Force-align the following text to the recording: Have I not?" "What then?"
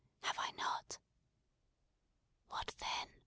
Have 0.21 0.39
I 0.39 0.49
not?" 0.53 0.97
"What 2.47 2.73
then?" 2.79 3.09